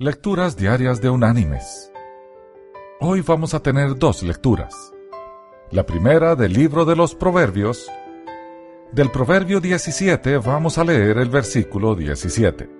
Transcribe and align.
Lecturas 0.00 0.56
Diarias 0.56 1.02
de 1.02 1.10
Unánimes. 1.10 1.90
Hoy 3.00 3.20
vamos 3.20 3.52
a 3.52 3.64
tener 3.64 3.96
dos 3.96 4.22
lecturas. 4.22 4.92
La 5.72 5.84
primera 5.84 6.36
del 6.36 6.52
libro 6.52 6.84
de 6.84 6.94
los 6.94 7.16
Proverbios. 7.16 7.90
Del 8.92 9.10
Proverbio 9.10 9.60
17 9.60 10.38
vamos 10.38 10.78
a 10.78 10.84
leer 10.84 11.18
el 11.18 11.28
versículo 11.30 11.96
17, 11.96 12.70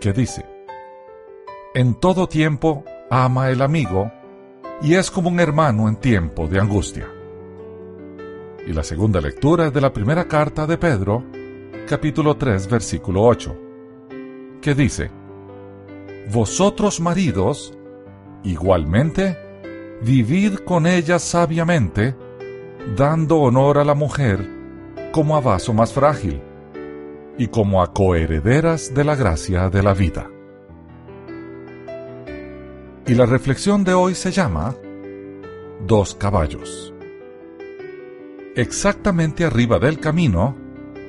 que 0.00 0.12
dice, 0.14 0.46
En 1.74 1.94
todo 2.00 2.26
tiempo 2.26 2.86
ama 3.10 3.50
el 3.50 3.60
amigo 3.60 4.10
y 4.80 4.94
es 4.94 5.10
como 5.10 5.28
un 5.28 5.40
hermano 5.40 5.90
en 5.90 5.96
tiempo 5.96 6.48
de 6.48 6.58
angustia. 6.58 7.06
Y 8.66 8.72
la 8.72 8.82
segunda 8.82 9.20
lectura 9.20 9.66
es 9.66 9.74
de 9.74 9.82
la 9.82 9.92
primera 9.92 10.26
carta 10.26 10.66
de 10.66 10.78
Pedro, 10.78 11.22
capítulo 11.86 12.34
3, 12.34 12.66
versículo 12.66 13.24
8, 13.24 13.56
que 14.62 14.74
dice, 14.74 15.17
vosotros 16.30 17.00
maridos, 17.00 17.72
igualmente, 18.44 19.36
vivid 20.02 20.56
con 20.56 20.86
ellas 20.86 21.22
sabiamente, 21.22 22.14
dando 22.96 23.38
honor 23.38 23.78
a 23.78 23.84
la 23.84 23.94
mujer 23.94 24.46
como 25.12 25.36
a 25.36 25.40
vaso 25.40 25.72
más 25.72 25.92
frágil 25.92 26.42
y 27.38 27.48
como 27.48 27.82
a 27.82 27.92
coherederas 27.92 28.94
de 28.94 29.04
la 29.04 29.16
gracia 29.16 29.70
de 29.70 29.82
la 29.82 29.94
vida. 29.94 30.28
Y 33.06 33.14
la 33.14 33.24
reflexión 33.24 33.84
de 33.84 33.94
hoy 33.94 34.14
se 34.14 34.30
llama 34.30 34.76
Dos 35.86 36.14
caballos. 36.14 36.92
Exactamente 38.54 39.44
arriba 39.44 39.78
del 39.78 39.98
camino, 39.98 40.56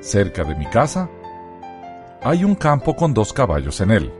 cerca 0.00 0.44
de 0.44 0.54
mi 0.54 0.66
casa, 0.66 1.10
hay 2.22 2.44
un 2.44 2.54
campo 2.54 2.94
con 2.94 3.14
dos 3.14 3.32
caballos 3.32 3.80
en 3.80 3.90
él. 3.90 4.12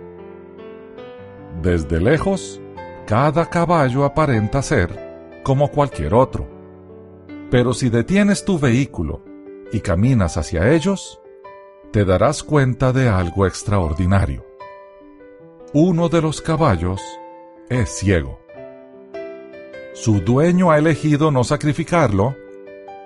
Desde 1.63 2.01
lejos, 2.01 2.61
cada 3.05 3.51
caballo 3.51 4.05
aparenta 4.05 4.63
ser 4.63 5.41
como 5.43 5.69
cualquier 5.69 6.15
otro. 6.15 6.47
Pero 7.51 7.75
si 7.75 7.89
detienes 7.89 8.45
tu 8.45 8.61
vehículo 8.61 9.25
y 9.73 9.81
caminas 9.81 10.37
hacia 10.37 10.71
ellos, 10.73 11.21
te 11.91 12.05
darás 12.05 12.45
cuenta 12.45 12.93
de 12.93 13.09
algo 13.09 13.45
extraordinario. 13.45 14.47
Uno 15.73 16.09
de 16.09 16.23
los 16.23 16.41
caballos 16.41 17.01
es 17.69 17.89
ciego. 17.91 18.39
Su 19.95 20.21
dueño 20.21 20.71
ha 20.71 20.79
elegido 20.79 21.33
no 21.33 21.43
sacrificarlo 21.43 22.37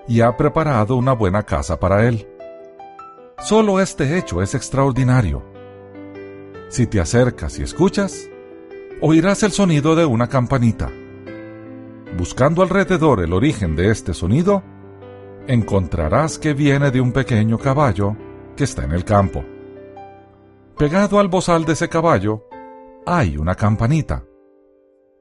y 0.07 0.21
ha 0.21 0.37
preparado 0.37 0.97
una 0.97 1.15
buena 1.15 1.45
casa 1.45 1.81
para 1.81 2.07
él. 2.07 2.29
Solo 3.39 3.81
este 3.81 4.19
hecho 4.19 4.43
es 4.43 4.55
extraordinario. 4.55 5.43
Si 6.69 6.87
te 6.87 7.01
acercas 7.01 7.59
y 7.59 7.63
escuchas, 7.63 8.29
oirás 9.05 9.43
el 9.43 9.51
sonido 9.51 9.97
de 9.97 10.05
una 10.05 10.29
campanita. 10.29 10.89
Buscando 12.17 12.63
alrededor 12.63 13.21
el 13.21 13.33
origen 13.33 13.75
de 13.75 13.91
este 13.91 14.15
sonido, 14.15 14.63
encontrarás 15.49 16.39
que 16.39 16.55
viene 16.55 16.93
de 16.93 17.01
un 17.01 17.11
pequeño 17.11 17.59
caballo 17.59 18.17
que 18.57 18.63
está 18.63 18.85
en 18.85 18.93
el 18.93 19.05
campo. 19.05 19.45
Pegado 20.79 21.19
al 21.19 21.27
bozal 21.27 21.65
de 21.65 21.73
ese 21.73 21.89
caballo 21.89 22.45
hay 23.05 23.37
una 23.37 23.57
campanita. 23.57 24.23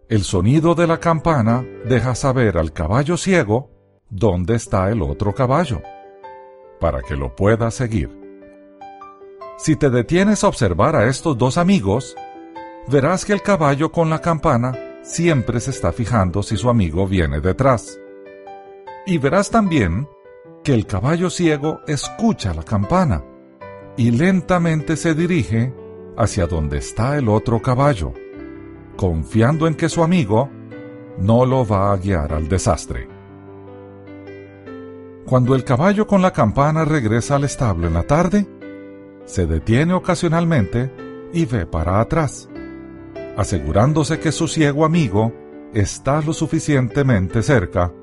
El 0.07 0.23
sonido 0.25 0.75
de 0.75 0.85
la 0.85 0.99
campana 0.99 1.65
deja 1.85 2.13
saber 2.13 2.59
al 2.59 2.73
caballo 2.73 3.17
ciego 3.17 3.71
dónde 4.11 4.55
está 4.55 4.91
el 4.91 5.01
otro 5.01 5.33
caballo, 5.33 5.81
para 6.79 7.01
que 7.01 7.15
lo 7.15 7.35
pueda 7.35 7.71
seguir. 7.71 8.15
Si 9.57 9.75
te 9.75 9.89
detienes 9.89 10.43
a 10.43 10.49
observar 10.49 10.95
a 10.95 11.07
estos 11.07 11.35
dos 11.35 11.57
amigos, 11.57 12.15
verás 12.87 13.25
que 13.25 13.33
el 13.33 13.41
caballo 13.41 13.91
con 13.91 14.09
la 14.09 14.21
campana 14.21 14.99
siempre 15.01 15.59
se 15.59 15.71
está 15.71 15.91
fijando 15.91 16.43
si 16.43 16.57
su 16.57 16.69
amigo 16.69 17.07
viene 17.07 17.41
detrás. 17.41 17.99
Y 19.05 19.17
verás 19.17 19.49
también 19.49 20.07
que 20.63 20.73
el 20.73 20.85
caballo 20.85 21.29
ciego 21.29 21.79
escucha 21.87 22.53
la 22.53 22.63
campana 22.63 23.23
y 23.97 24.11
lentamente 24.11 24.95
se 24.95 25.13
dirige 25.15 25.73
hacia 26.17 26.45
donde 26.45 26.77
está 26.77 27.17
el 27.17 27.29
otro 27.29 27.61
caballo, 27.61 28.13
confiando 28.95 29.67
en 29.67 29.75
que 29.75 29.89
su 29.89 30.03
amigo 30.03 30.49
no 31.17 31.45
lo 31.45 31.65
va 31.65 31.91
a 31.91 31.97
guiar 31.97 32.33
al 32.33 32.47
desastre. 32.47 33.07
Cuando 35.25 35.55
el 35.55 35.63
caballo 35.63 36.07
con 36.07 36.21
la 36.21 36.31
campana 36.31 36.83
regresa 36.83 37.35
al 37.35 37.43
establo 37.43 37.87
en 37.87 37.93
la 37.93 38.03
tarde, 38.03 38.47
se 39.25 39.45
detiene 39.45 39.93
ocasionalmente 39.93 40.91
y 41.33 41.45
ve 41.45 41.65
para 41.65 42.01
atrás 42.01 42.50
asegurándose 43.37 44.19
que 44.19 44.31
su 44.31 44.47
ciego 44.47 44.85
amigo 44.85 45.33
está 45.73 46.21
lo 46.21 46.33
suficientemente 46.33 47.41
cerca 47.41 47.93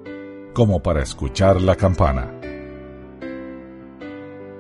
como 0.55 0.83
para 0.83 1.03
escuchar 1.03 1.61
la 1.61 1.77
campana. 1.77 2.33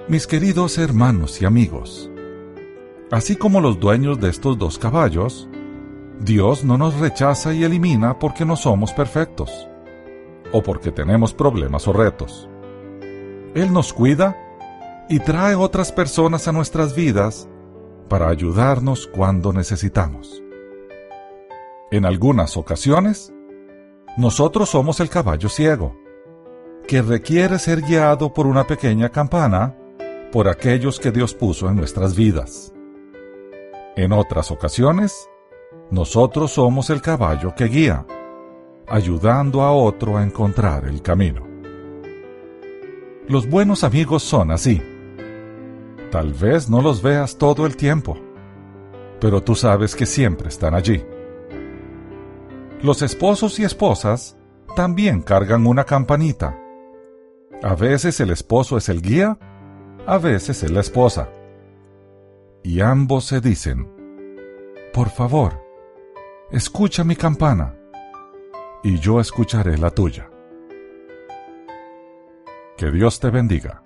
Mis 0.09 0.27
queridos 0.27 0.79
hermanos 0.79 1.41
y 1.43 1.45
amigos, 1.45 2.11
así 3.11 3.37
como 3.37 3.61
los 3.61 3.79
dueños 3.81 4.21
de 4.21 4.31
estos 4.31 4.59
dos 4.59 4.79
caballos, 4.79 5.49
Dios 6.21 6.65
no 6.65 6.79
nos 6.79 6.99
rechaza 6.99 7.55
y 7.55 7.65
elimina 7.65 8.19
porque 8.19 8.45
no 8.45 8.57
somos 8.57 8.93
perfectos 8.93 9.69
o 10.53 10.63
porque 10.63 10.91
tenemos 10.91 11.35
problemas 11.35 11.87
o 11.89 11.93
retos. 11.93 12.49
Él 13.55 13.73
nos 13.73 13.93
cuida 13.93 14.37
y 15.09 15.21
trae 15.21 15.55
otras 15.55 15.93
personas 15.93 16.49
a 16.49 16.53
nuestras 16.53 16.95
vidas 16.95 17.49
para 18.09 18.29
ayudarnos 18.29 19.07
cuando 19.07 19.53
necesitamos. 19.53 20.43
En 21.91 22.05
algunas 22.05 22.59
ocasiones, 22.59 23.33
nosotros 24.19 24.69
somos 24.69 25.01
el 25.01 25.09
caballo 25.09 25.49
ciego, 25.49 25.97
que 26.87 27.01
requiere 27.01 27.59
ser 27.59 27.81
guiado 27.81 28.35
por 28.35 28.47
una 28.47 28.67
pequeña 28.67 29.09
campana 29.09 29.75
por 30.31 30.49
aquellos 30.49 31.01
que 31.01 31.11
Dios 31.11 31.33
puso 31.33 31.67
en 31.67 31.77
nuestras 31.77 32.15
vidas. 32.15 32.75
En 33.97 34.13
otras 34.13 34.51
ocasiones, 34.51 35.31
nosotros 35.91 36.53
somos 36.53 36.91
el 36.91 37.01
caballo 37.01 37.55
que 37.55 37.65
guía, 37.65 38.05
ayudando 38.87 39.63
a 39.63 39.73
otro 39.73 40.19
a 40.19 40.23
encontrar 40.23 40.85
el 40.85 41.01
camino. 41.01 41.47
Los 43.29 43.49
buenos 43.49 43.83
amigos 43.83 44.23
son 44.23 44.51
así. 44.51 44.83
Tal 46.11 46.35
vez 46.35 46.69
no 46.69 46.83
los 46.83 47.01
veas 47.01 47.39
todo 47.39 47.65
el 47.65 47.79
tiempo, 47.79 48.19
pero 49.21 49.43
tú 49.43 49.55
sabes 49.55 49.97
que 49.97 50.05
siempre 50.05 50.49
están 50.49 50.75
allí 50.75 51.03
los 52.83 53.03
esposos 53.03 53.59
y 53.59 53.65
esposas 53.65 54.37
también 54.77 55.23
cargan 55.23 55.67
una 55.67 55.85
campanita. 55.85 56.59
A 57.63 57.75
veces 57.75 58.21
el 58.21 58.31
esposo 58.31 58.77
es 58.77 58.89
el 58.89 59.03
guía, 59.03 59.39
a 60.07 60.19
veces 60.19 60.63
es 60.63 60.71
la 60.71 60.81
esposa. 60.81 61.29
Y 62.63 62.81
ambos 62.81 63.25
se 63.25 63.41
dicen, 63.41 63.89
por 64.93 65.11
favor, 65.11 65.61
escucha 66.51 67.03
mi 67.03 67.17
campana, 67.17 67.75
y 68.83 68.99
yo 68.99 69.21
escucharé 69.21 69.77
la 69.77 69.91
tuya. 69.91 70.31
Que 72.77 72.91
Dios 72.93 73.19
te 73.19 73.31
bendiga. 73.31 73.83